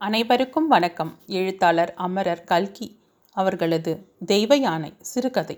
அனைவருக்கும் 0.00 0.66
வணக்கம். 0.66 1.10
எழுத்தாளர் 1.26 1.94
அமரர் 1.94 2.44
கல்கி 2.44 3.00
அவர்களது 3.36 4.06
தெய்வ 4.26 4.56
யானை 4.56 4.92
சிறுகதை. 5.00 5.56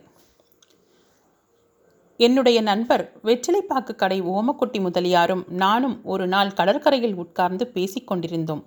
என்னுடைய 2.17 2.61
நண்பர் 2.61 3.05
வெற்றிலைப்பாக்கு 3.25 3.95
கடை 3.97 4.23
ஓமக்குட்டி 4.23 4.81
முதலியாரும் 4.87 5.45
நானும் 5.49 6.05
ஒரு 6.05 6.27
நாள் 6.27 6.53
கடற்கரையில் 6.53 7.15
உட்கார்ந்து 7.15 7.71
பேசிக்கொண்டிருந்தோம் 7.75 8.65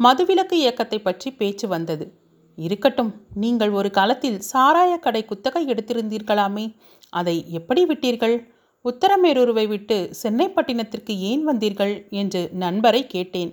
மதுவிலக்கு 0.00 0.52
இயக்கத்தை 0.52 0.98
பற்றி 0.98 1.32
பேச்சு 1.32 1.68
வந்தது. 1.68 2.06
இருக்கட்டும் 2.54 3.14
நீங்கள் 3.34 3.70
ஒரு 3.70 3.90
காலத்தில் 3.90 4.42
சாராய 4.52 4.98
கடை 4.98 5.24
குத்தகை 5.24 5.66
எடுத்திருந்தீர்களாமே 5.66 6.76
அதை 7.10 7.36
எப்படி 7.50 7.84
விட்டீர்கள்? 7.84 8.38
உத்தரமேரூருவை 8.84 9.68
விட்டு 9.68 10.10
சென்னைப்பட்டினத்திற்கு 10.22 11.16
ஏன் 11.30 11.48
வந்தீர்கள்? 11.48 12.08
என்று 12.10 12.50
நண்பரை 12.52 13.06
கேட்டேன். 13.06 13.52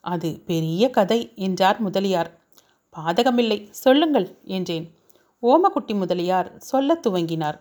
அது 0.00 0.42
பெரிய 0.46 0.90
கதை 0.90 1.32
என்றார் 1.36 1.80
முதலியார். 1.80 2.40
பாதகமில்லை 2.96 3.70
சொல்லுங்கள் 3.70 4.38
என்றேன். 4.44 4.94
ஓமக்குட்டி 5.42 5.94
முதலியார் 5.94 6.58
சொல்லத் 6.58 7.06
துவங்கினார். 7.06 7.60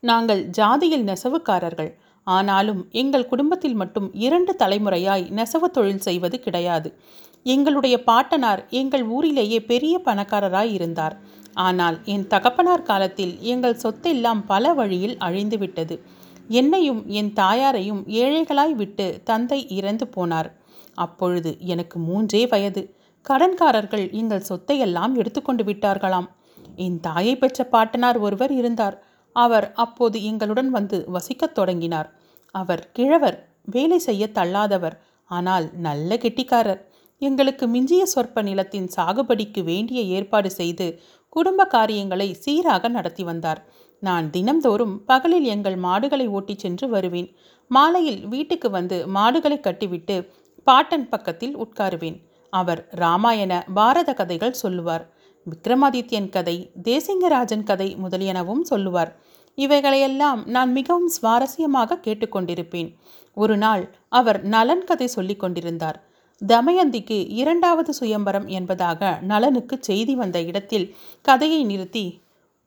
நாங்கள் 0.00 0.48
ஜாதியில் 0.48 1.04
நெசவுக்காரர்கள். 1.04 1.94
ஆனாலும் 2.24 2.88
எங்கள் 2.90 3.26
குடும்பத்தில் 3.26 3.74
மட்டும் 3.74 4.14
இரண்டு 4.14 4.56
தலைமுறையாய் 4.58 5.30
நெசவு 5.30 5.70
தொழில் 5.70 6.00
செய்வது 6.00 6.40
கிடையாது. 6.40 6.98
எங்களுடைய 7.42 8.02
பாட்டனார் 8.02 8.66
எங்கள் 8.70 9.04
ஊரிலேயே 9.04 9.60
பெரிய 9.60 10.00
பணக்காரராய் 10.04 10.72
இருந்தார். 10.72 11.16
ஆனால் 11.54 11.98
என் 12.04 12.26
தகப்பனார் 12.26 12.82
காலத்தில் 12.82 13.40
எங்கள் 13.40 13.80
சொத்தெல்லாம் 13.82 14.40
பல 14.46 14.72
வழியில் 14.72 15.16
அழிந்துவிட்டது. 15.16 16.00
என்னையும் 16.48 17.06
என் 17.06 17.32
தாயாரையும் 17.32 18.04
ஏழைகளாய் 18.06 18.72
விட்டு 18.72 19.20
தந்தை 19.24 19.68
இறந்து 19.68 20.08
போனார். 20.16 20.50
அப்பொழுது 20.94 21.56
எனக்கு 21.58 21.98
மூன்றே 21.98 22.46
வயது. 22.46 22.96
கடன்காரர்கள் 23.28 24.12
எங்கள் 24.12 24.48
சொத்தையெல்லாம் 24.48 25.14
எடுத்துக்கொண்டு 25.14 25.64
விட்டார்களாம். 25.64 26.28
என் 26.76 27.00
தாயை 27.00 27.38
பெற்ற 27.38 27.64
பாட்டனார் 27.64 28.18
ஒருவர் 28.18 28.52
இருந்தார். 28.52 29.02
அவர் 29.32 29.72
அப்போது 29.72 30.24
எங்களுடன் 30.24 30.70
வந்து 30.70 31.04
வசிக்கத் 31.12 31.54
தொடங்கினார். 31.54 32.14
அவர் 32.50 32.90
கிழவர் 32.92 33.48
வேலை 33.64 33.98
செய்ய 33.98 34.26
தள்ளாதவர் 34.26 35.02
ஆனால் 35.24 35.70
நல்ல 35.72 36.16
கெட்டிக்காரர். 36.16 36.80
எங்களுக்கு 37.18 37.66
மிஞ்சிய 37.66 38.06
சொற்ப 38.06 38.42
நிலத்தின் 38.42 38.88
சாகுபடிக்கு 38.96 39.64
வேண்டிய 39.64 40.00
ஏற்பாடு 40.00 40.50
செய்து 40.50 41.00
குடும்ப 41.28 41.64
காரியங்களை 41.64 42.32
சீராக 42.32 42.88
நடத்தி 42.88 43.24
வந்தார். 43.24 43.64
நான் 44.00 44.30
தினம்தோறும் 44.30 44.96
பகலில் 45.06 45.44
எங்கள் 45.44 45.76
மாடுகளை 45.76 46.26
ஓட்டிச் 46.26 46.58
சென்று 46.58 46.88
வருவேன். 46.88 47.36
மாலையில் 47.68 48.26
வீட்டுக்கு 48.26 48.70
வந்து 48.70 49.06
மாடுகளை 49.06 49.60
கட்டிவிட்டு 49.60 50.30
பாட்டன் 50.66 51.08
பக்கத்தில் 51.08 51.58
உட்காருவேன். 51.58 52.18
அவர் 52.52 52.80
ராமாயண 52.90 53.52
பாரத 53.74 54.14
கதைகள் 54.14 54.52
சொல்லுவார். 54.52 55.04
விக்ரமாதித்யன் 55.46 56.28
கதை 56.28 56.56
தேசிங்கராஜன் 56.82 57.62
கதை 57.62 57.96
முதலியனவும் 58.02 58.60
சொல்லுவார். 58.60 59.10
இவைகளையெல்லாம் 59.58 60.40
நான் 60.46 60.72
மிகவும் 60.72 61.10
சுவாரஸ்யமாக 61.10 61.98
கேட்டுக்கொண்டிருப்பேன். 62.06 62.90
ஒரு 63.34 63.56
நாள் 63.56 63.94
அவர் 64.08 64.42
நலன் 64.44 64.84
கதை 64.84 65.06
சொல்லிக் 65.06 65.40
கொண்டிருந்தார். 65.40 65.98
தமயந்திக்கு 66.42 67.18
இரண்டாவது 67.28 67.94
சுயம்பரம் 67.94 68.46
என்பதாக 68.46 69.18
நலனுக்கு 69.22 69.76
செய்தி 69.80 70.14
வந்த 70.14 70.38
இடத்தில் 70.42 70.86
கதையை 71.22 71.64
நிறுத்தி 71.64 72.06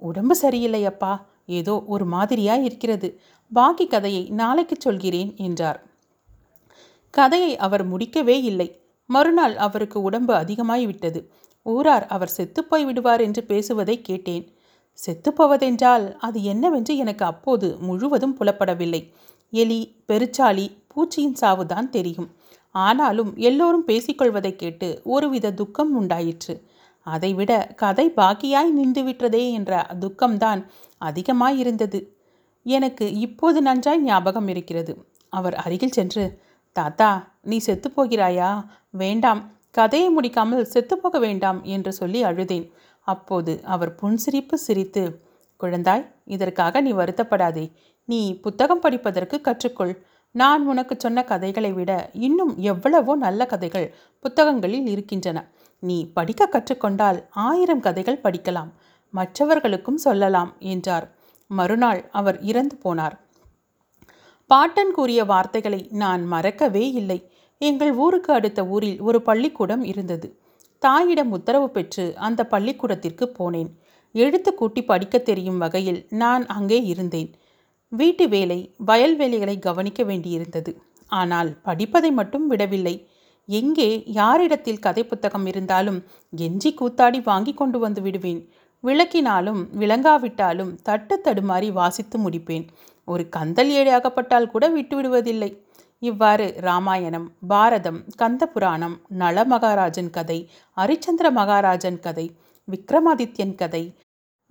உடம்பு 0.01 0.35
சரியில்லையப்பா 0.41 1.13
ஏதோ 1.45 1.83
ஒரு 1.87 2.05
மாதிரியாய் 2.05 2.63
இருக்கிறது. 2.63 3.09
பாக்கி 3.51 3.87
கதையை 3.87 4.23
நாளைக்கு 4.29 4.75
சொல்கிறேன் 4.79 5.33
என்றார். 5.37 5.79
கதையை 7.09 7.57
அவர் 7.57 7.93
முடிக்கவே 7.93 8.41
இல்லை. 8.43 8.81
மறுநாள் 9.05 9.55
அவருக்கு 9.57 10.01
உடம்பு 10.01 10.33
அதிகமாய் 10.33 10.85
விட்டது 10.85 11.31
ஊரார் 11.63 12.05
அவர் 12.05 12.33
செத்துப்போய் 12.37 12.85
விடுவார் 12.85 13.21
என்று 13.21 13.43
பேசுவதை 13.43 14.01
கேட்டேன். 14.01 14.55
செத்துப்போவதென்றால் 15.05 16.15
அது 16.17 16.43
என்னவென்று 16.43 16.97
எனக்கு 16.97 17.25
அப்போது 17.25 17.77
முழுவதும் 17.79 18.37
புலப்படவில்லை. 18.39 19.13
எலி 19.51 19.95
பெருச்சாளி 20.07 20.77
பூச்சியின் 20.87 21.37
சாவுதான் 21.41 21.89
தெரியும். 21.89 22.35
ஆனாலும் 22.71 23.37
எல்லோரும் 23.37 23.87
பேசிக்கொள்வதை 23.87 24.55
கேட்டு 24.55 25.01
ஒருவித 25.03 25.53
துக்கம் 25.53 25.95
உண்டாயிற்று. 25.95 26.63
அதைவிட 27.07 27.73
கதை 27.75 28.11
பாக்கியாய் 28.15 28.73
நின்றுவிட்டதே 28.77 29.51
என்ற 29.51 29.87
துக்கம்தான் 29.99 30.61
அதிகமாயிருந்தது. 31.05 31.99
எனக்கு 32.63 33.13
இப்போது 33.19 33.61
நன்றாய் 33.61 34.01
ஞாபகம் 34.01 34.47
இருக்கிறது 34.47 35.05
அவர் 35.29 35.55
அருகில் 35.55 35.91
சென்று 35.91 36.23
தாத்தா 36.79 37.09
நீ 37.49 37.57
செத்துப்போகிறாயா 37.67 38.49
வேண்டாம். 39.03 39.41
கதையை 39.77 40.09
முடிக்காமல் 40.17 40.69
செத்துப்போக 40.73 41.17
வேண்டாம் 41.19 41.59
என்று 41.75 41.91
சொல்லி 41.93 42.19
அழுதேன். 42.23 42.67
அப்போது 43.07 43.53
அவர் 43.73 43.91
புன்சிரிப்பு 44.01 44.55
சிரித்து 44.65 45.03
குழந்தாய் 45.59 46.05
இதற்காக 46.35 46.81
நீ 46.85 46.91
வருத்தப்படாதே. 46.93 47.65
நீ 48.09 48.21
புத்தகம் 48.45 48.83
படிப்பதற்கு 48.85 49.37
கற்றுக்கொள். 49.47 49.93
நான் 50.35 50.63
உனக்கு 50.67 50.95
சொன்ன 50.97 51.19
கதைகளை 51.23 51.71
விட 51.73 51.91
இன்னும் 52.27 52.53
எவ்வளவோ 52.71 53.13
நல்ல 53.25 53.41
கதைகள் 53.45 53.87
புத்தகங்களில் 54.25 54.87
இருக்கின்றன. 54.93 55.39
நீ 55.83 55.97
படிக்க 56.17 56.49
கற்றுக்கொண்டால் 56.51 57.19
ஆயிரம் 57.47 57.85
கதைகள் 57.87 58.23
படிக்கலாம். 58.25 58.71
மற்றவர்களுக்கும் 59.13 60.03
சொல்லலாம் 60.05 60.51
என்றார். 60.73 61.05
மறுநாள் 61.51 62.01
அவர் 62.11 62.37
இறந்து 62.41 62.75
போனார். 62.83 63.15
பாட்டன் 64.49 64.91
கூறிய 64.91 65.21
வார்த்தைகளை 65.25 65.79
நான் 65.91 66.23
மறக்கவே 66.25 66.83
இல்லை. 66.91 67.19
எங்கள் 67.61 67.93
ஊருக்கு 67.93 68.33
அடுத்த 68.33 68.61
ஊரில் 68.65 69.01
ஒரு 69.01 69.19
பள்ளிக்கூடம் 69.21 69.83
இருந்தது. 69.83 70.27
தாயிடம் 70.81 71.31
உத்தரவு 71.31 71.67
பெற்று 71.69 72.05
அந்த 72.17 72.41
பள்ளிக்கூடத்திற்கு 72.45 73.25
போனேன். 73.39 73.69
எழுத்து 74.15 74.51
கூட்டி 74.53 74.81
படிக்க 74.83 75.17
தெரியும் 75.19 75.57
வகையில் 75.57 75.99
நான் 76.09 76.45
அங்கே 76.45 76.79
இருந்தேன். 76.83 77.29
வீட்டு 77.91 78.25
வேலை 78.29 78.59
வயல் 78.77 79.15
வேலைகளை 79.15 79.59
கவனிக்க 79.59 80.03
வேண்டியிருந்தது. 80.03 80.71
ஆனால் 81.11 81.49
படிப்பதை 81.61 82.11
மட்டும் 82.11 82.47
விடவில்லை. 82.47 82.95
எங்கே 83.49 83.89
யாரிடத்தில் 84.05 84.83
கதை 84.85 85.03
புத்தகம் 85.03 85.45
இருந்தாலும் 85.45 85.99
எஞ்சி 86.31 86.71
கூத்தாடி 86.79 87.19
வாங்கி 87.23 87.53
கொண்டு 87.53 87.79
வந்து 87.79 88.01
விடுவேன். 88.01 88.41
விளக்கினாலும் 88.83 89.61
விளங்காவிட்டாலும் 89.81 90.73
தட்டு 90.83 91.15
தடுமாறி 91.23 91.69
வாசித்து 91.71 92.17
முடிப்பேன். 92.19 92.65
ஒரு 93.07 93.23
கந்தல் 93.29 93.71
ஏழை 93.73 93.93
அகப்பட்டால் 93.93 94.49
கூட 94.49 94.65
விட்டுவிடுவதில்லை. 94.69 95.51
இவ்வாறு 96.01 96.55
ராமாயணம் 96.59 97.27
பாரதம் 97.47 97.99
கந்த 98.15 98.43
புராணம் 98.47 98.97
நள 99.17 99.45
மகாராஜன் 99.45 100.09
கதை 100.09 100.39
ஹரிச்சந்திர 100.77 101.31
மகாராஜன் 101.31 101.99
கதை 101.99 102.25
விக்ரமாதித்யன் 102.67 103.55
கதை 103.55 103.83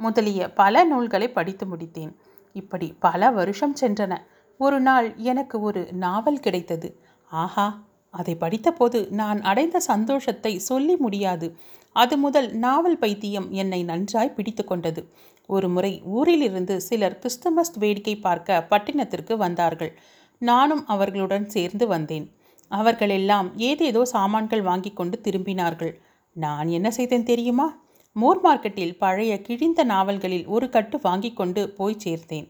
முதலிய 0.00 0.52
பல 0.52 0.84
நூல்களை 0.84 1.28
படித்து 1.30 1.66
முடித்தேன். 1.66 2.12
இப்படி 2.56 2.86
பல 2.98 3.30
வருஷம் 3.30 3.74
சென்றன. 3.80 4.12
ஒரு 4.60 4.80
நாள் 4.80 5.08
எனக்கு 5.24 5.56
ஒரு 5.60 5.82
நாவல் 5.98 6.40
கிடைத்தது. 6.40 6.88
ஆஹா! 7.30 7.66
அதை 8.14 8.34
படித்தபோது 8.36 8.98
நான் 9.12 9.40
அடைந்த 9.42 9.80
சந்தோஷத்தை 9.86 10.52
சொல்லி 10.62 10.96
முடியாது. 10.96 11.48
அது 11.96 12.16
முதல் 12.16 12.48
நாவல் 12.58 12.98
பைத்தியம் 12.98 13.48
என்னை 13.54 13.80
நன்றாய் 13.84 14.34
பிடித்து 14.34 14.64
கொண்டது. 14.64 15.02
ஒரு 15.46 15.68
முறை 15.68 16.02
ஊரிலிருந்து 16.02 16.80
சிலர் 16.80 17.18
கிறிஸ்துமஸ் 17.18 17.72
வேடிக்கை 17.76 18.16
பார்க்க 18.16 18.66
பட்டினத்திற்கு 18.70 19.36
வந்தார்கள். 19.36 19.98
நானும் 20.38 20.86
அவர்களுடன் 20.86 21.48
சேர்ந்து 21.48 21.86
வந்தேன். 21.86 22.26
அவர்களெல்லாம் 22.68 23.48
ஏதேதோ 23.56 24.04
சாமான்கள் 24.04 24.62
வாங்கி 24.62 24.90
கொண்டு 24.90 25.20
திரும்பினார்கள். 25.24 25.92
நான் 26.32 26.68
என்ன 26.68 26.90
செய்தேன் 26.90 27.24
தெரியுமா? 27.24 27.84
மோர் 28.12 28.40
மார்க்கெட்டில் 28.44 28.98
பழைய 28.98 29.32
கிழிந்த 29.40 29.84
நாவல்களில் 29.84 30.46
ஒரு 30.46 30.68
கட்டு 30.68 30.98
வாங்கி 31.02 31.32
கொண்டு 31.32 31.70
போய் 31.70 32.02
சேர்த்தேன். 32.04 32.48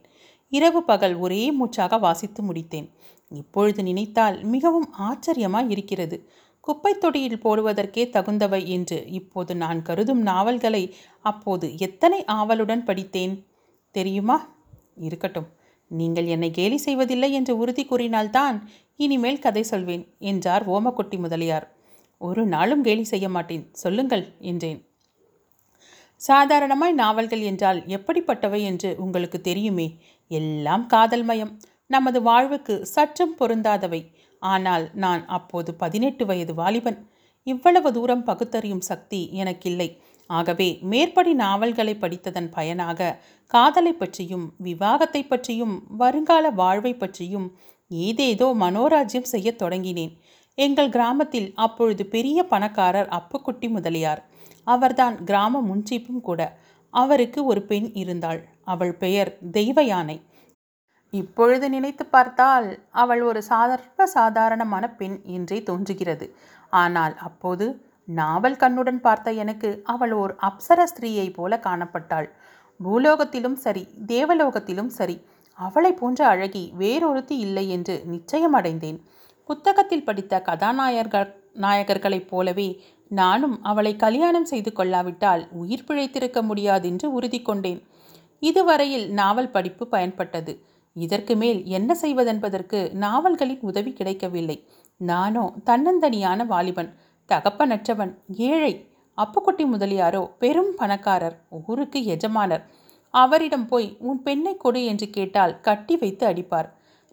இரவு 0.48 0.82
பகல் 0.82 1.16
ஒரே 1.16 1.50
மூச்சாக 1.50 1.98
வாசித்து 1.98 2.42
முடித்தேன். 2.42 2.88
இப்பொழுது 3.28 3.82
நினைத்தால் 3.82 4.44
மிகவும் 4.44 4.94
ஆச்சரியமாய் 4.98 5.70
இருக்கிறது. 5.70 6.30
குப்பைத் 6.66 7.00
தொடியில் 7.00 7.42
போடுவதற்கே 7.42 8.04
தகுந்தவை 8.10 8.66
என்று 8.66 9.04
இப்போது 9.08 9.56
நான் 9.56 9.82
கருதும் 9.82 10.22
நாவல்களை 10.22 10.82
அப்போது 11.22 11.78
எத்தனை 11.78 12.24
ஆவலுடன் 12.24 12.84
படித்தேன்? 12.84 13.34
தெரியுமா? 13.94 14.36
இருக்கட்டும். 15.00 15.48
நீங்கள் 15.90 16.26
என்னை 16.26 16.50
கேலி 16.50 16.76
செய்வதில்லை 16.76 17.32
என்று 17.32 17.56
உறுதி 17.56 17.84
கூறினால்தான் 17.84 18.56
இனிமேல் 18.96 19.38
கதை 19.38 19.62
சொல்வேன் 19.62 20.04
என்றார் 20.18 20.64
ஓமக்குட்டி 20.70 21.18
முதலியார். 21.18 21.66
ஒரு 22.20 22.46
நாளும் 22.46 22.82
கேலி 22.82 23.04
செய்ய 23.04 23.28
மாட்டேன் 23.28 23.64
சொல்லுங்கள் 23.72 24.24
என்றேன். 24.40 24.80
சாதாரணமாய் 26.20 26.92
நாவல்கள் 26.92 27.40
என்றால் 27.40 27.80
எப்படிப்பட்டவை 27.86 28.60
என்று 28.60 28.94
உங்களுக்கு 28.98 29.40
தெரியுமே? 29.40 29.88
எல்லாம் 30.30 30.86
காதல்மயம் 30.86 31.52
நமது 31.86 32.22
வாழ்வுக்கு 32.22 32.86
சற்றும் 32.86 33.34
பொருந்தாதவை. 33.38 34.00
ஆனால் 34.40 34.90
நான் 34.94 35.26
அப்போது 35.26 35.74
பதினெட்டு 35.74 36.26
வயது 36.26 36.54
வாலிபன். 36.54 37.08
இவ்வளவு 37.42 37.92
தூரம் 37.92 38.24
பகுத்தறியும் 38.24 38.80
சக்தி 38.80 39.30
எனக்கில்லை. 39.32 40.00
ஆகவே 40.26 40.78
மேற்படி 40.80 41.32
நாவல்களை 41.34 41.96
படித்ததன் 42.00 42.50
பயனாக 42.50 43.18
காதலை 43.46 43.92
பற்றியும் 43.92 44.54
விவாகத்தை 44.58 45.22
பற்றியும் 45.26 45.82
வருங்கால 45.88 46.50
வாழ்வை 46.50 46.94
பற்றியும் 46.94 47.56
ஏதேதோ 47.88 48.54
மனோராஜ்யம் 48.60 49.30
செய்யத் 49.34 49.62
தொடங்கினேன். 49.62 50.14
எங்கள் 50.54 50.88
கிராமத்தில் 50.88 51.52
அப்பொழுது 51.54 52.06
பெரிய 52.06 52.42
பணக்காரர் 52.42 53.08
அப்புக்குட்டி 53.08 53.68
முதலியார். 53.68 54.24
அவர்தான் 54.64 55.24
கிராம 55.24 55.62
முன்சீப்பும் 55.62 56.20
கூட. 56.20 56.58
அவருக்கு 56.90 57.44
ஒரு 57.44 57.62
பெண் 57.62 57.90
இருந்தாள். 57.94 58.48
அவள் 58.64 58.94
பெயர் 58.94 59.38
தெய்வ 59.50 59.82
யானை 59.82 60.22
இப்பொழுது 61.20 61.66
நினைத்து 61.68 62.04
பார்த்தால் 62.06 62.68
அவள் 63.02 63.22
ஒரு 63.22 63.40
சாதாரண 63.50 64.06
சாதாரணமான 64.14 64.84
பெண் 64.98 65.18
என்றே 65.36 65.58
தோன்றுகிறது. 65.62 66.26
ஆனால் 66.72 67.14
அப்போது 67.28 67.66
நாவல் 68.08 68.58
கண்ணுடன் 68.62 69.00
பார்த்த 69.06 69.32
எனக்கு 69.42 69.70
அவள் 69.84 70.12
ஓர் 70.22 70.32
அப்சர 70.48 70.80
ஸ்திரீயைப் 70.92 71.36
போல 71.38 71.60
காணப்பட்டாள். 71.66 72.28
பூலோகத்திலும் 72.80 73.58
சரி 73.64 73.82
தேவலோகத்திலும் 74.06 74.92
சரி 74.98 75.16
அவளை 75.58 75.92
போன்ற 75.92 76.20
அழகி 76.26 76.64
வேறொருத்தி 76.78 77.36
இல்லை 77.46 77.64
என்று 77.76 77.94
நிச்சயம் 78.04 78.56
அடைந்தேன். 78.58 78.98
புத்தகத்தில் 79.48 80.06
படித்த 80.06 80.42
கதாநாயகர்கள் 80.48 81.32
நாயகர்களைப் 81.64 82.28
போலவே 82.30 82.68
நானும் 83.10 83.56
அவளை 83.62 83.92
கல்யாணம் 83.96 84.48
செய்து 84.50 84.70
கொள்ளாவிட்டால் 84.72 85.42
உயிர் 85.60 85.86
பிழைத்திருக்க 85.88 86.38
முடியாதென்று 86.42 87.06
உறுதி 87.16 87.40
கொண்டேன். 87.42 87.80
இதுவரையில் 88.42 89.06
நாவல் 89.20 89.54
படிப்பு 89.54 89.84
பயன்பட்டது. 89.92 90.52
இதற்கு 90.96 91.34
மேல் 91.36 91.60
என்ன 91.76 91.90
செய்வதென்பதற்கு 92.02 92.78
நாவல்களின் 92.94 93.60
உதவி 93.60 93.92
கிடைக்கவில்லை. 93.92 94.56
நானோ 95.00 95.44
தன்னந்தனியான 95.64 96.46
வாலிபன் 96.46 96.90
தகப்பனற்றவன் 97.28 98.12
ஏழை 98.50 98.72
அப்புக்குட்டி 99.18 99.64
முதலியாரோ 99.64 100.22
பெரும் 100.38 100.72
பணக்காரர் 100.76 101.36
ஊருக்கு 101.66 102.00
எஜமானர். 102.04 102.64
அவரிடம் 103.14 103.66
போய் 103.66 103.88
உன் 103.98 104.22
பெண்ணை 104.22 104.54
கொடு 104.56 104.80
என்று 104.84 105.06
கேட்டால் 105.10 105.54
கட்டி 105.60 105.94
வைத்து 105.96 106.24
அடிப்பார். 106.26 106.68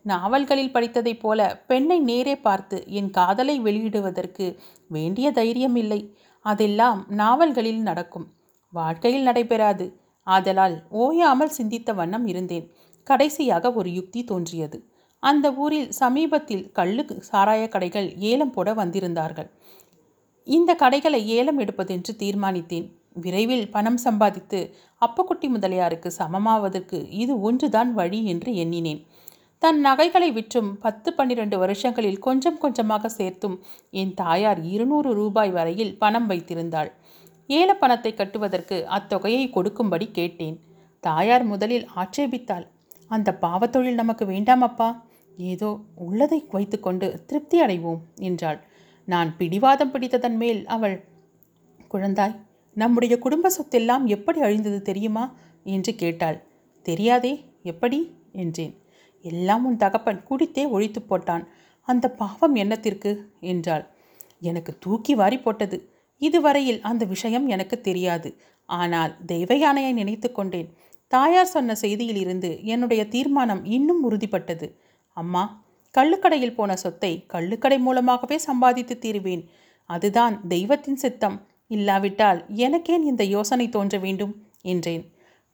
நாவல்களில் 0.05 0.73
படித்ததைப் 0.73 1.19
போல 1.19 1.39
பெண்ணை 1.67 1.97
நேரே 1.99 2.35
பார்த்து 2.37 2.77
என் 2.99 3.09
காதலை 3.09 3.55
வெளியிடுவதற்கு 3.61 4.45
வேண்டிய 4.87 5.27
தைரியம் 5.31 5.75
இல்லை. 5.75 6.01
அதெல்லாம் 6.45 7.01
நாவல்களில் 7.21 7.81
நடக்கும். 7.81 8.25
வாழ்க்கையில் 8.73 9.27
நடைபெறாது. 9.27 9.85
ஆதலால் 10.27 10.75
ஓயாமல் 10.89 11.55
சிந்தித்த 11.59 11.93
வண்ணம் 11.93 12.25
இருந்தேன். 12.25 12.65
கடைசியாக 13.03 13.73
ஒரு 13.73 13.89
யுக்தி 13.93 14.23
தோன்றியது. 14.23 14.77
அந்த 15.19 15.47
ஊரில் 15.53 15.91
சமீபத்தில் 15.91 16.65
கள்ளு 16.75 17.03
சாராய 17.31 17.63
கடைகள் 17.67 18.07
ஏலம் 18.31 18.51
போட 18.51 18.73
வந்திருந்தார்கள். 18.73 19.49
இந்த 20.47 20.71
கடைகளை 20.75 21.27
ஏலம் 21.27 21.59
எடுப்பதென்று 21.59 22.13
தீர்மானித்தேன். 22.15 22.87
விரைவில் 23.13 23.69
பணம் 23.69 23.97
சம்பாதித்து 23.97 24.59
அப்பக்குட்டி 25.01 25.47
முதலியாருக்கு 25.49 26.09
சமமாவதற்கு 26.17 26.97
இது 27.09 27.41
ஒன்றுதான் 27.41 27.93
வழி 27.93 28.19
என்று 28.25 28.55
எண்ணினேன். 28.55 29.01
தன் 29.59 29.79
நகைகளை 29.79 30.31
விற்றும் 30.31 30.69
பத்து 30.79 31.09
பன்னிரண்டு 31.13 31.57
வருஷங்களில் 31.57 32.19
கொஞ்சம் 32.19 32.57
கொஞ்சமாக 32.57 33.09
சேர்த்தும் 33.17 33.57
என் 33.89 34.13
தாயார் 34.13 34.61
இருநூறு 34.63 35.13
ரூபாய் 35.13 35.51
வரையில் 35.51 35.97
பணம் 35.97 36.29
வைத்திருந்தாள். 36.29 36.89
ஏல 37.49 37.69
பணத்தை 37.73 38.13
கட்டுவதற்கு 38.13 38.77
அத்தொகையை 38.97 39.49
கொடுக்கும்படி 39.49 40.07
கேட்டேன். 40.11 40.57
தாயார் 40.99 41.43
முதலில் 41.43 41.87
ஆட்சேபித்தாள். 41.95 42.65
அந்த 43.07 43.37
பாவத்தொழில் 43.41 43.93
நமக்கு 43.93 44.25
வேண்டாமப்பா. 44.25 45.01
ஏதோ 45.37 45.79
உள்ளதை 45.95 46.45
வைத்துக்கொண்டு 46.51 47.23
திருப்தி 47.25 47.61
அடைவோம் 47.61 48.01
என்றாள். 48.15 48.63
நான் 49.05 49.37
பிடிவாதம் 49.37 49.93
பிடித்ததன் 49.93 50.35
மேல் 50.35 50.65
அவள் 50.65 51.07
குழந்தாய் 51.91 52.39
நம்முடைய 52.73 53.19
குடும்ப 53.19 53.51
சொத்தெல்லாம் 53.57 54.05
எப்படி 54.05 54.41
அழிந்தது 54.41 54.81
தெரியுமா? 54.81 55.35
என்று 55.63 55.95
கேட்டாள். 55.95 56.43
தெரியாதே 56.81 57.45
எப்படி? 57.63 58.15
என்றேன். 58.31 58.81
எல்லாம் 59.21 59.65
உன் 59.65 59.77
தகப்பன் 59.77 60.23
குடித்தே 60.29 60.69
ஒழித்து 60.69 61.01
போட்டான். 61.09 61.45
அந்த 61.81 62.11
பாவம் 62.11 62.55
என்னத்திற்கு? 62.55 63.11
என்றாள். 63.39 63.85
எனக்கு 64.39 64.77
தூக்கி 64.79 65.15
வாரி 65.15 65.37
போட்டது. 65.37 65.91
இதுவரையில் 66.17 66.81
அந்த 66.81 67.05
விஷயம் 67.05 67.47
எனக்கு 67.47 67.81
தெரியாது. 67.81 68.37
ஆனால் 68.65 69.25
தெய்வ 69.25 69.55
யானையை 69.55 69.93
நினைத்து 69.93 70.31
கொண்டேன். 70.31 70.69
தாயார் 71.15 71.53
சொன்ன 71.55 71.71
செய்தியிலிருந்து 71.81 72.49
என்னுடைய 72.63 73.01
தீர்மானம் 73.07 73.65
இன்னும் 73.65 74.01
உறுதிப்பட்டது. 74.05 74.67
அம்மா 75.17 75.43
கள்ளுக்கடையில் 75.97 76.53
போன 76.53 76.75
சொத்தை 76.75 77.11
கள்ளுக்கடை 77.33 77.77
மூலமாகவே 77.79 78.37
சம்பாதித்து 78.37 78.95
தீருவேன். 78.99 79.43
அதுதான் 79.89 80.35
தெய்வத்தின் 80.47 80.95
சித்தம். 80.95 81.37
இல்லாவிட்டால் 81.67 82.39
எனக்கேன் 82.55 83.03
இந்த 83.11 83.23
யோசனை 83.35 83.65
தோன்ற 83.69 83.97
வேண்டும் 83.97 84.33
என்றேன். 84.61 85.03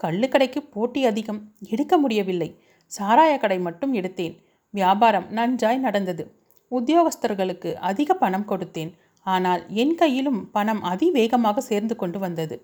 கள்ளுக்கடைக்கு 0.03 0.59
போட்டி 0.71 1.01
அதிகம். 1.06 1.41
எடுக்க 1.69 1.94
முடியவில்லை. 1.97 2.50
சாராய 2.91 3.33
கடை 3.38 3.59
மட்டும் 3.59 3.94
எடுத்தேன். 3.94 4.35
வியாபாரம் 4.73 5.27
நன்றாய் 5.29 5.85
நடந்தது. 5.88 6.23
உத்தியோகஸ்தர்களுக்கு 6.71 7.69
அதிக 7.89 8.13
பணம் 8.13 8.50
கொடுத்தேன். 8.50 8.91
ஆனால் 9.25 9.63
என் 9.81 9.95
கையிலும் 9.95 10.41
பணம் 10.51 10.81
அதிவேகமாக 10.83 11.62
சேர்ந்து 11.62 11.95
கொண்டு 11.95 12.19
வந்தது. 12.19 12.55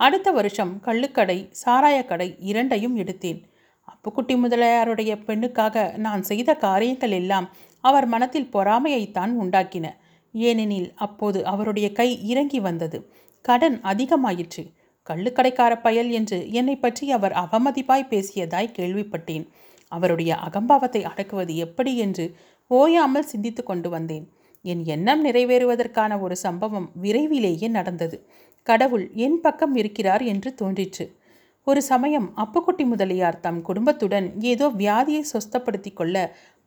அடுத்த 0.00 0.28
வருஷம் 0.30 0.72
கள்ளுக்கடை 0.84 1.38
சாராயக்கடை 1.62 2.28
இரண்டையும் 2.40 2.96
எடுத்தேன். 2.96 3.40
அப்புக்குட்டி 3.88 4.34
முதலியாருடைய 4.42 5.12
பெண்ணுக்காக 5.26 5.96
நான் 5.96 6.22
செய்த 6.22 6.54
காரியங்கள் 6.54 7.10
எல்லாம் 7.10 7.46
அவர் 7.84 8.06
மனத்தில் 8.06 8.50
பொறாமையைத்தான் 8.52 9.32
உண்டாக்கின. 9.42 9.86
ஏனெனில் 10.34 10.90
அப்போது 10.96 11.38
அவருடைய 11.44 11.92
கை 11.92 12.08
இறங்கி 12.26 12.60
வந்தது. 12.60 12.98
கடன் 13.44 13.80
அதிகமாயிற்று. 13.82 14.64
கள்ளுக்கடைக்கார 15.06 15.72
பயல் 15.80 16.10
என்று 16.10 16.38
என்னை 16.50 16.76
பற்றி 16.76 17.12
அவர் 17.12 17.32
அவமதிப்பாய் 17.32 18.10
பேசியதாய் 18.10 18.74
கேள்விப்பட்டேன். 18.78 19.44
அவருடைய 19.92 20.32
அகம்பாவத்தை 20.46 21.02
அடக்குவது 21.02 21.52
எப்படி 21.56 21.96
என்று 21.96 22.24
ஓயாமல் 22.70 23.30
சிந்தித்து 23.32 23.62
கொண்டு 23.62 23.88
வந்தேன். 23.90 24.26
என் 24.64 24.82
எண்ணம் 24.84 25.24
நிறைவேறுவதற்கான 25.24 26.12
ஒரு 26.20 26.36
சம்பவம் 26.36 26.88
விரைவிலேயே 26.94 27.68
நடந்தது. 27.68 28.16
கடவுள் 28.70 29.06
என் 29.26 29.38
பக்கம் 29.40 29.74
இருக்கிறார் 29.74 30.22
என்று 30.32 30.50
தோன்றிற்று. 30.54 31.06
ஒரு 31.66 31.80
சமயம் 31.82 32.28
அப்புக்குட்டி 32.42 32.84
முதலியார் 32.84 33.40
தம் 33.40 33.60
குடும்பத்துடன் 33.62 34.26
ஏதோ 34.52 34.66
வியாதியை 34.78 35.22
சொஸ்தப்படுத்தி 35.32 35.90
கொள்ள 35.92 36.16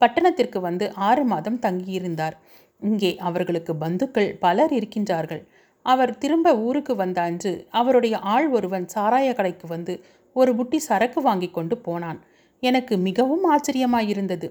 பட்டணத்திற்கு 0.02 0.60
வந்து 0.60 0.86
ஆறு 1.08 1.24
மாதம் 1.24 1.60
தங்கியிருந்தார். 1.60 2.36
இங்கே 2.82 3.12
அவர்களுக்கு 3.28 3.74
பந்துக்கள் 3.76 4.30
பலர் 4.40 4.74
இருக்கின்றார்கள். 4.80 5.42
அவர் 5.86 6.14
திரும்ப 6.18 6.48
ஊருக்கு 6.66 6.94
வந்த 6.96 7.20
அன்று 7.22 7.52
அவருடைய 7.72 8.16
ஆள் 8.34 8.48
ஒருவன் 8.50 8.86
சாராய 8.96 9.28
கடைக்கு 9.34 9.68
வந்து 9.68 9.94
ஒரு 10.36 10.52
புட்டி 10.56 10.80
சரக்கு 10.88 11.20
வாங்கி 11.22 11.50
கொண்டு 11.50 11.76
போனான். 11.78 12.20
எனக்கு 12.64 12.94
மிகவும் 13.08 13.46
ஆச்சரியமாயிருந்தது. 13.54 14.48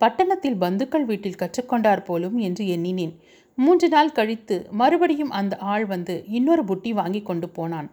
பட்டணத்தில் 0.00 0.58
பந்துக்கள் 0.58 1.04
வீட்டில் 1.04 1.40
கற்றுக்கொண்டார் 1.42 2.02
போலும் 2.04 2.36
என்று 2.46 2.64
எண்ணினேன். 2.74 3.14
மூன்று 3.62 3.88
நாள் 3.88 4.16
கழித்து 4.18 4.56
மறுபடியும் 4.80 5.32
அந்த 5.38 5.54
ஆள் 5.72 5.86
வந்து 5.86 6.14
இன்னொரு 6.28 6.62
புட்டி 6.64 6.90
வாங்கி 6.92 7.20
கொண்டு 7.22 7.48
போனான். 7.48 7.88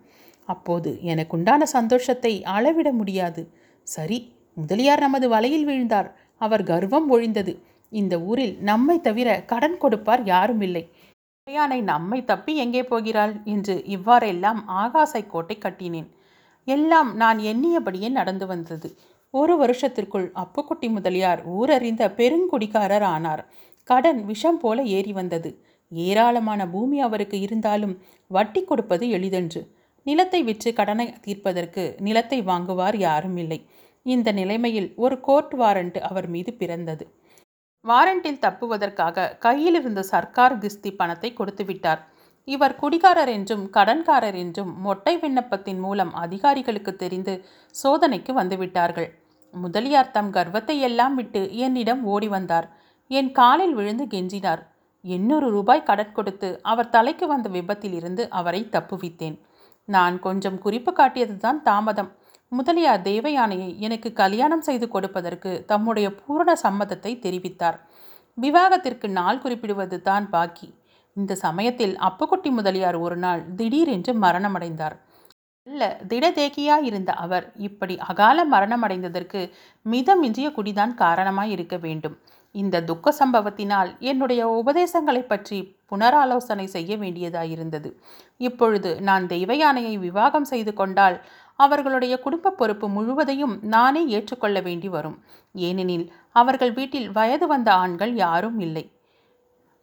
அப்போது 0.47 0.89
எனக்குண்டான 1.11 1.61
சந்தோஷத்தை 1.77 2.33
அளவிட 2.55 2.89
முடியாது. 2.91 3.41
சரி 3.87 4.19
முதலியார் 4.57 5.03
நமது 5.05 5.27
வலையில் 5.29 5.65
வீழ்ந்தார். 5.69 6.09
அவர் 6.41 6.63
கர்வம் 6.63 7.07
ஒழிந்தது. 7.15 7.53
இந்த 7.91 8.15
ஊரில் 8.29 8.55
நம்மை 8.69 8.95
தவிர 9.01 9.29
கடன் 9.51 9.77
கொடுப்பார் 9.77 10.23
யாரும் 10.25 10.63
இல்லை 10.67 10.83
யானை 11.47 11.79
நம்மை 11.89 12.19
தப்பி 12.25 12.53
எங்கே 12.63 12.81
போகிறாள்? 12.83 13.33
என்று 13.53 13.75
இவ்வாறெல்லாம் 13.95 14.59
ஆகாசை 14.81 15.21
கோட்டை 15.27 15.55
கட்டினேன். 15.57 16.09
எல்லாம் 16.67 17.09
நான் 17.15 17.39
எண்ணியபடியே 17.51 18.09
நடந்து 18.09 18.45
வந்தது. 18.47 18.89
ஒரு 19.33 19.53
வருஷத்திற்குள் 19.57 20.27
அப்புக்குட்டி 20.41 20.87
முதலியார் 20.89 21.41
ஊரறிந்த 21.57 22.03
பெருங்குடிக்காரர் 22.19 23.05
ஆனார் 23.13 23.43
கடன் 23.87 24.19
விஷம் 24.25 24.59
போல 24.63 24.83
ஏறி 24.97 25.13
வந்தது. 25.13 25.49
ஏராளமான 25.91 26.61
பூமி 26.67 26.97
அவருக்கு 26.99 27.37
இருந்தாலும் 27.39 27.95
வட்டி 28.31 28.61
கொடுப்பது 28.63 29.05
எளிதன்று. 29.17 29.61
நிலத்தை 30.05 30.39
விற்று 30.43 30.71
கடனை 30.73 31.07
தீர்ப்பதற்கு 31.25 31.83
நிலத்தை 31.99 32.39
வாங்குவார் 32.41 32.97
யாரும் 32.99 33.37
இல்லை. 33.43 33.59
இந்த 34.05 34.31
நிலைமையில் 34.31 34.89
ஒரு 34.95 35.15
கோர்ட் 35.19 35.55
வாரண்ட் 35.61 35.97
அவர் 36.09 36.27
மீது 36.27 36.51
பிறந்தது. 36.53 37.05
வாரண்டில் 37.85 38.43
தப்புவதற்காக 38.45 39.27
கையில் 39.39 39.77
இருந்த 39.79 40.01
சர்க்கார் 40.11 40.55
கிஸ்தி 40.57 40.89
பணத்தை 40.91 41.29
கொடுத்து 41.33 41.63
விட்டார். 41.65 42.01
இவர் 42.47 42.75
குடிகாரர் 42.81 43.31
என்றும் 43.35 43.63
கடன்காரர் 43.69 44.37
என்றும் 44.43 44.71
மொட்டை 44.85 45.13
விண்ணப்பத்தின் 45.23 45.79
மூலம் 45.79 46.11
அதிகாரிகளுக்கு 46.23 46.91
தெரிந்து 46.95 47.33
சோதனைக்கு 47.75 48.33
வந்துவிட்டார்கள் 48.39 49.09
முதலியார் 49.53 50.11
தம் 50.11 50.31
கர்வத்தை 50.31 50.75
எல்லாம் 50.87 51.15
விட்டு 51.15 51.41
என்னிடம் 51.65 52.01
ஓடி 52.13 52.27
வந்தார். 52.27 52.67
என் 53.11 53.31
காலில் 53.31 53.73
விழுந்து 53.73 54.05
கெஞ்சினார். 54.05 54.61
எண்ணூறு 55.03 55.47
ரூபாய் 55.49 55.87
கடன் 55.89 56.15
கொடுத்து 56.15 56.47
அவர் 56.61 56.89
தலைக்கு 56.89 57.25
வந்த 57.27 57.47
விபத்திலிருந்து 57.49 58.23
அவரை 58.29 58.61
தப்புவித்தேன். 58.71 59.37
நான் 59.87 60.15
கொஞ்சம் 60.19 60.57
குறிப்பு 60.57 60.91
காட்டியதுதான் 60.91 61.59
தாமதம். 61.61 62.09
முதலியார் 62.51 63.01
தேவயானையை 63.01 63.69
எனக்கு 63.85 64.09
கல்யாணம் 64.13 64.61
செய்து 64.61 64.87
கொடுப்பதற்கு 64.89 65.51
தம்முடைய 65.65 66.07
பூரண 66.15 66.49
சம்மதத்தை 66.63 67.11
தெரிவித்தார். 67.25 67.77
விவாகத்திற்கு 68.37 69.07
நாள் 69.09 69.41
குறிப்பிடுவது 69.43 69.97
தான் 70.01 70.25
பாக்கி. 70.29 70.67
இந்த 71.15 71.35
சமயத்தில் 71.45 71.95
அப்புக்குட்டி 72.07 72.49
முதலியார் 72.51 72.97
ஒரு 73.05 73.17
நாள் 73.17 73.41
திடீரென்று 73.55 74.13
மரணமடைந்தார். 74.23 74.95
நல்ல 75.67 75.83
திடதேகியாய் 76.11 76.85
இருந்த 76.89 77.11
அவர் 77.23 77.45
இப்படி 77.67 77.95
அகால 78.09 78.45
மரணமடைந்ததற்கு 78.53 79.39
மிதமிஞ்சிய 79.85 80.49
குடிதான் 80.57 80.93
காரணமாய் 81.03 81.51
இருக்க 81.51 81.75
வேண்டும். 81.77 82.15
இந்த 82.51 82.81
துக்க 82.81 83.13
சம்பவத்தினால் 83.19 83.89
என்னுடைய 83.99 84.49
உபதேசங்களை 84.49 85.21
பற்றி 85.23 85.59
புனராலோசனை 85.85 86.65
செய்ய 86.65 86.97
வேண்டியதாயிருந்தது. 86.97 87.89
இப்பொழுது 88.37 89.01
நான் 89.01 89.27
தெய்வ 89.27 89.55
யானையை 89.55 89.97
விவாகம் 89.97 90.43
செய்து 90.43 90.73
கொண்டால் 90.73 91.17
அவர்களுடைய 91.55 92.19
குடும்ப 92.19 92.49
பொறுப்பு 92.51 92.87
முழுவதையும் 92.89 93.59
நானே 93.61 94.07
ஏற்றுக்கொள்ள 94.07 94.61
வேண்டி 94.61 94.89
வரும். 94.89 95.17
ஏனெனில் 95.55 96.11
அவர்கள் 96.31 96.73
வீட்டில் 96.73 97.11
வயது 97.11 97.47
வந்த 97.47 97.73
ஆண்கள் 97.73 98.13
யாரும் 98.15 98.59
இல்லை. 98.59 98.91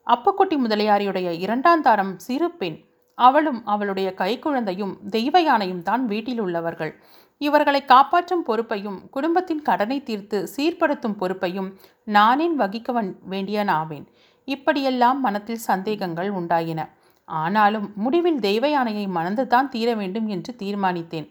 அப்பக்குட்டி 0.07 0.57
முதலியாரியுடைய 0.65 1.29
இரண்டாம் 1.31 1.81
தாரம் 1.81 2.19
சிறு 2.19 2.51
பெண். 2.51 2.79
அவளும் 3.15 3.61
அவளுடைய 3.65 4.15
கைக்குழந்தையும் 4.19 4.95
தெய்வ 5.11 5.41
யானையும் 5.41 5.83
தான் 5.83 6.07
வீட்டில் 6.07 6.41
உள்ளவர்கள். 6.41 6.93
இவர்களை 7.41 7.85
காப்பாற்றும் 7.85 8.45
பொறுப்பையும் 8.45 8.99
குடும்பத்தின் 9.11 9.63
கடனை 9.63 10.03
தீர்த்து 10.03 10.39
சீர்படுத்தும் 10.57 11.17
பொறுப்பையும் 11.17 11.71
நானேன் 12.07 12.57
வகிக்க 12.59 12.93
வேண்டியனாவேன் 13.31 14.07
இப்படியெல்லாம் 14.49 15.21
மனத்தில் 15.21 15.67
சந்தேகங்கள் 15.67 16.31
உண்டாயின. 16.31 16.81
ஆனாலும் 17.29 17.87
முடிவில் 17.95 18.41
தெய்வ 18.41 18.65
யானையை 18.69 19.07
மணந்துதான் 19.09 19.69
தீர 19.69 19.95
வேண்டும் 19.95 20.27
என்று 20.27 20.53
தீர்மானித்தேன். 20.59 21.29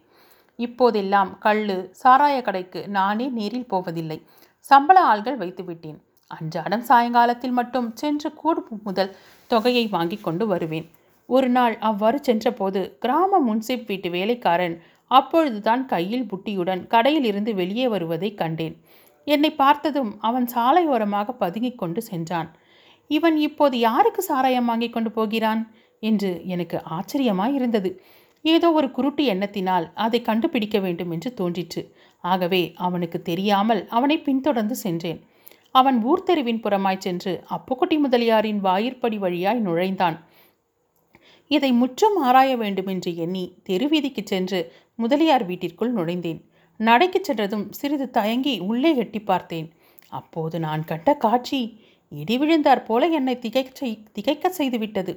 இப்போதெல்லாம் 0.59 1.31
கள்ளு 1.41 1.77
சாராய 2.03 2.41
கடைக்கு 2.41 2.81
நானே 2.87 3.27
நேரில் 3.29 3.67
போவதில்லை. 3.67 4.17
சம்பள 4.65 4.97
ஆள்கள் 5.03 5.37
வைத்துவிட்டேன் 5.37 5.99
அன்றாடம் 6.31 6.81
சாயங்காலத்தில் 6.81 7.51
மட்டும் 7.51 7.87
சென்று 7.95 8.29
கூடு 8.33 8.61
முதல் 8.83 9.11
தொகையை 9.51 9.85
வாங்கி 9.87 10.17
கொண்டு 10.17 10.45
வருவேன். 10.47 10.87
ஒரு 11.29 11.49
நாள் 11.49 11.75
அவ்வாறு 11.79 12.19
சென்றபோது 12.23 12.97
கிராம 12.99 13.39
முன்சிப் 13.39 13.85
வீட்டு 13.85 14.09
வேலைக்காரன் 14.09 14.75
அப்பொழுதுதான் 15.19 15.83
கையில் 15.85 16.29
புட்டியுடன் 16.31 16.81
கடையில் 16.87 17.23
இருந்து 17.23 17.51
வெளியே 17.55 17.87
வருவதை 17.87 18.29
கண்டேன். 18.33 18.75
என்னை 19.27 19.51
பார்த்ததும் 19.53 20.11
அவன் 20.19 20.47
சாலையோரமாக 20.55 21.31
பதுங்கிக் 21.37 21.77
கொண்டு 21.77 22.01
சென்றான். 22.01 22.49
இவன் 23.09 23.37
இப்போது 23.37 23.75
யாருக்கு 23.79 24.21
சாராயம் 24.21 24.65
வாங்கி 24.65 24.89
கொண்டு 24.89 25.11
போகிறான்? 25.11 25.61
என்று 26.03 26.31
எனக்கு 26.45 26.77
ஆச்சரியமாய் 26.95 27.53
இருந்தது 27.53 27.89
ஏதோ 28.45 28.69
ஒரு 28.71 28.87
குருட்டு 28.91 29.23
எண்ணத்தினால் 29.33 29.85
அதை 29.95 30.19
கண்டுபிடிக்க 30.21 30.77
வேண்டும் 30.79 31.11
என்று 31.11 31.29
தோன்றிற்று. 31.33 31.81
ஆகவே 32.23 32.61
அவனுக்கு 32.77 33.19
தெரியாமல் 33.21 33.81
அவனை 33.87 34.17
பின்தொடர்ந்து 34.19 34.75
சென்றேன். 34.75 35.19
அவன் 35.75 35.97
ஊர்த்தெருவின் 36.05 36.63
புறமாய் 36.63 37.03
சென்று 37.05 37.33
அப்புக்குட்டி 37.55 37.97
முதலியாரின் 37.99 38.59
வாயிற்படி 38.59 39.17
வழியாய் 39.17 39.61
நுழைந்தான். 39.67 40.17
இதை 41.51 41.71
முற்றும் 41.71 42.17
ஆராய 42.17 42.51
வேண்டுமென்று 42.57 43.15
எண்ணி 43.15 43.43
தெருவீதிக்கு 43.69 44.23
சென்று 44.25 44.59
முதலியார் 44.95 45.45
வீட்டிற்குள் 45.45 45.93
நுழைந்தேன். 45.93 46.41
நடைக்கு 46.79 47.19
சென்றதும் 47.23 47.65
சிறிது 47.71 48.09
தயங்கி 48.09 48.59
உள்ளே 48.59 48.95
எட்டி 48.95 49.19
பார்த்தேன். 49.21 49.67
அப்போது 50.11 50.59
நான் 50.59 50.83
கண்ட 50.83 51.09
காட்சி 51.15 51.61
இடி 52.11 52.37
விழுந்தார் 52.37 52.83
போல 52.83 53.07
என்னை 53.07 53.35
திகைச்சை 53.35 53.91
திகைக்க 54.11 54.51
செய்துவிட்டது. 54.57 55.13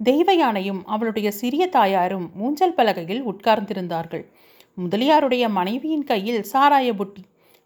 தெய்வ 0.00 0.34
யானையும் 0.34 0.86
அவளுடைய 0.86 1.28
சிறிய 1.30 1.64
தாயாரும் 1.68 2.26
மூஞ்சல் 2.40 2.76
பலகையில் 2.76 3.22
உட்கார்ந்திருந்தார்கள். 3.22 4.24
முதலியாருடைய 4.78 5.44
மனைவியின் 5.48 6.04
கையில் 6.04 6.42
சாராய 6.52 6.88
புட்டி 6.94 7.22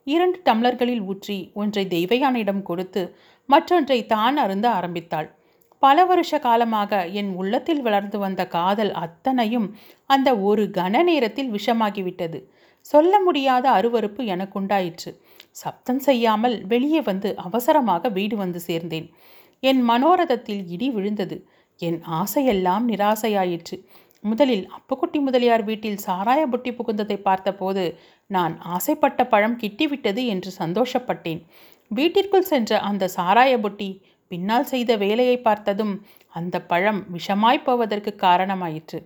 இரண்டு 0.06 0.38
டம்ளர்களில் 0.44 1.02
ஊற்றி 1.02 1.37
ஒன்றை 1.54 1.85
தெய்வயானிடம் 1.87 2.62
கொடுத்து 2.62 3.02
மற்றொன்றை 3.49 4.06
தான் 4.06 4.37
அருந்த 4.37 4.66
ஆரம்பித்தாள். 4.71 5.28
பல 5.83 6.05
வருஷ 6.05 6.39
காலமாக 6.39 6.93
என் 7.21 7.31
உள்ளத்தில் 7.35 7.83
வளர்ந்து 7.83 8.19
வந்த 8.19 8.43
காதல் 8.57 8.93
அத்தனையும் 9.05 9.69
அந்த 10.11 10.29
ஒரு 10.49 10.65
கன 10.79 11.03
நேரத்தில் 11.03 11.51
விஷமாகிவிட்டது. 11.53 12.39
சொல்ல 12.87 13.12
முடியாத 13.21 13.65
அருவறுப்பு 13.71 14.23
எனக்குண்டாயிற்று. 14.35 15.11
சப்தம் 15.51 15.99
செய்யாமல் 15.99 16.57
வெளியே 16.67 17.01
வந்து 17.01 17.31
அவசரமாக 17.37 18.09
வீடு 18.09 18.37
வந்து 18.37 18.61
சேர்ந்தேன். 18.67 19.09
என் 19.62 19.83
மனோரதத்தில் 19.91 20.62
இடி 20.75 20.89
விழுந்தது. 20.91 21.37
என் 21.81 22.01
ஆசையெல்லாம் 22.21 22.85
நிராசையாயிற்று. 22.93 23.77
முதலில் 24.25 24.65
அப்புக்குட்டி 24.77 25.19
முதலியார் 25.21 25.65
வீட்டில் 25.65 26.03
சாராய 26.07 26.43
புட்டி 26.53 26.71
புகுந்ததை 26.79 27.17
பார்த்தபோது 27.23 27.85
நான் 28.31 28.55
ஆசைப்பட்ட 28.75 29.21
பழம் 29.27 29.57
கிட்டிவிட்டது 29.62 30.23
என்று 30.27 30.51
சந்தோஷப்பட்டேன். 30.59 31.41
வீட்டிற்குள் 31.91 32.51
சென்ற 32.53 32.79
அந்த 32.89 33.09
சாராய 33.17 33.55
புட்டி 33.61 33.89
பின்னால் 34.33 34.71
செய்த 34.73 34.91
வேலையை 35.05 35.37
பார்த்ததும் 35.49 35.95
அந்த 36.39 36.57
பழம் 36.71 37.01
விஷமாய் 37.17 37.67
போவதற்கு 37.67 38.12
காரணமாயிற்று. 38.27 39.01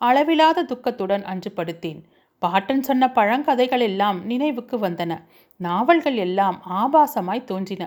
அளவிலாத 0.00 0.64
துக்கத்துடன் 0.70 1.24
அன்று 1.32 1.50
படுத்தேன். 1.56 2.00
பாட்டன் 2.42 2.86
சொன்ன 2.88 3.08
பழங்கதைகள் 3.18 3.84
எல்லாம் 3.88 4.18
நினைவுக்கு 4.30 4.76
வந்தன. 4.86 5.12
நாவல்கள் 5.60 6.16
எல்லாம் 6.26 6.56
ஆபாசமாய் 6.80 7.48
தோன்றின. 7.50 7.82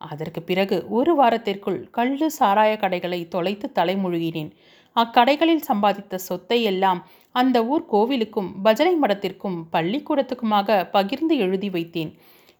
அதற்கு 0.00 0.40
பிறகு 0.48 0.76
ஒரு 0.88 1.12
வாரத்திற்குள் 1.20 1.78
கள்ளு 1.96 2.26
சாராய 2.38 2.72
கடைகளை 2.82 3.20
தொலைத்து 3.34 3.66
தலைமுழுகினேன். 3.78 4.50
அக்கடைகளில் 4.96 5.66
சம்பாதித்த 5.70 6.14
சொத்தை 6.28 6.58
எல்லாம் 6.70 7.00
அந்த 7.34 7.58
ஊர் 7.72 7.84
கோவிலுக்கும் 7.92 8.48
பஜனை 8.62 8.94
மடத்திற்கும் 9.02 9.58
பள்ளிக்கூடத்துக்குமாக 9.72 10.78
பகிர்ந்து 10.96 11.34
எழுதி 11.44 11.68
வைத்தேன். 11.70 12.12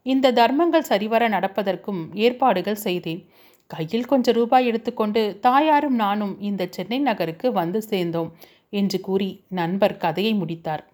இந்த 0.07 0.33
தர்மங்கள் 0.33 0.89
சரிவர 0.91 1.23
நடப்பதற்கும் 1.29 2.03
ஏற்பாடுகள் 2.25 2.85
செய்தேன். 2.87 3.23
கையில் 3.71 4.05
கொஞ்சம் 4.05 4.35
ரூபாய் 4.35 4.67
எடுத்துக்கொண்டு 4.67 5.39
தாயாரும் 5.41 5.95
நானும் 5.95 6.41
இந்த 6.41 6.67
சென்னை 6.71 6.99
நகருக்கு 6.99 7.53
வந்து 7.53 7.83
சேர்ந்தோம் 7.83 8.33
என்று 8.71 9.01
கூறி 9.01 9.45
நண்பர் 9.49 9.97
கதையை 9.97 10.35
முடித்தார். 10.35 10.85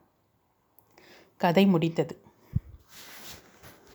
கதை 1.37 1.67
முடித்தது 1.67 2.24